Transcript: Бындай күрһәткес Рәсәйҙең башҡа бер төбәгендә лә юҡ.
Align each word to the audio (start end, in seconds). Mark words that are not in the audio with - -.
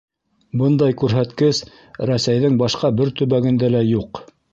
Бындай 0.59 0.95
күрһәткес 1.01 1.59
Рәсәйҙең 2.11 2.55
башҡа 2.63 2.91
бер 3.03 3.13
төбәгендә 3.21 3.71
лә 3.75 3.83
юҡ. 3.89 4.23